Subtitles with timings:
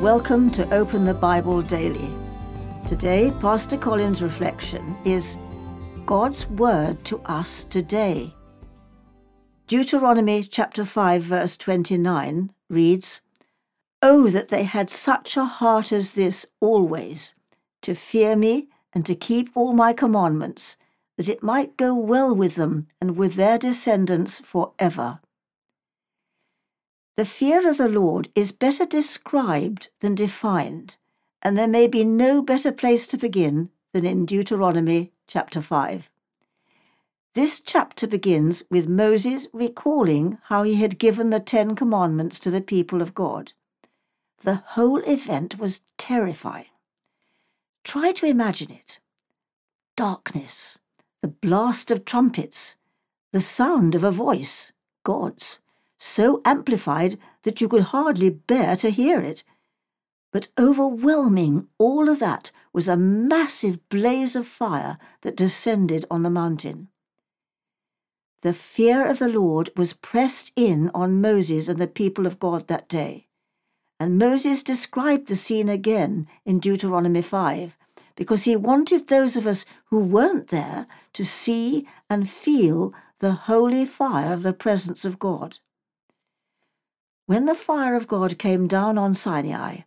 [0.00, 2.08] Welcome to Open the Bible Daily.
[2.88, 5.36] Today, Pastor Colin's reflection is
[6.06, 8.34] God's Word to us today.
[9.66, 13.20] Deuteronomy chapter 5 verse 29 reads,
[14.00, 17.34] Oh, that they had such a heart as this always,
[17.82, 20.78] to fear me and to keep all my commandments,
[21.18, 25.20] that it might go well with them and with their descendants for ever.
[27.16, 30.96] The fear of the Lord is better described than defined,
[31.42, 36.08] and there may be no better place to begin than in Deuteronomy chapter 5.
[37.34, 42.60] This chapter begins with Moses recalling how he had given the Ten Commandments to the
[42.60, 43.52] people of God.
[44.42, 46.70] The whole event was terrifying.
[47.84, 49.00] Try to imagine it
[49.96, 50.78] darkness,
[51.20, 52.76] the blast of trumpets,
[53.32, 54.72] the sound of a voice,
[55.04, 55.58] God's
[56.02, 59.44] so amplified that you could hardly bear to hear it.
[60.32, 66.30] But overwhelming all of that was a massive blaze of fire that descended on the
[66.30, 66.88] mountain.
[68.42, 72.68] The fear of the Lord was pressed in on Moses and the people of God
[72.68, 73.26] that day.
[73.98, 77.76] And Moses described the scene again in Deuteronomy 5
[78.16, 83.84] because he wanted those of us who weren't there to see and feel the holy
[83.84, 85.58] fire of the presence of God.
[87.30, 89.82] When the fire of God came down on Sinai,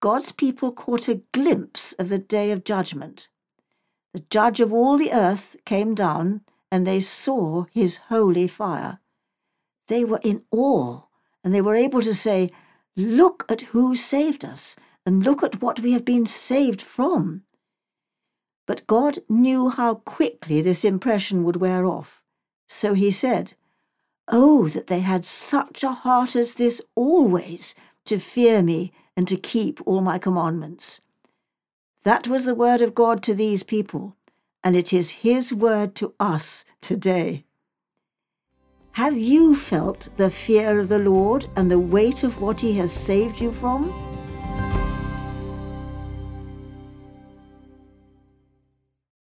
[0.00, 3.28] God's people caught a glimpse of the day of judgment.
[4.14, 6.40] The judge of all the earth came down,
[6.72, 8.98] and they saw his holy fire.
[9.88, 11.02] They were in awe,
[11.44, 12.50] and they were able to say,
[12.96, 17.42] Look at who saved us, and look at what we have been saved from.
[18.66, 22.22] But God knew how quickly this impression would wear off.
[22.68, 23.52] So he said,
[24.28, 27.74] Oh, that they had such a heart as this always
[28.06, 31.00] to fear me and to keep all my commandments.
[32.02, 34.16] That was the word of God to these people,
[34.62, 37.44] and it is his word to us today.
[38.92, 42.92] Have you felt the fear of the Lord and the weight of what he has
[42.92, 44.15] saved you from?